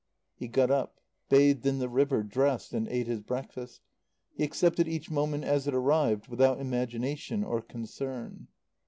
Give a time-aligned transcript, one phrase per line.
[0.33, 0.99] He got up,
[1.29, 3.81] bathed in the river, dressed, and ate his breakfast.
[4.33, 8.47] He accepted each moment as it arrived, without imagination or concern.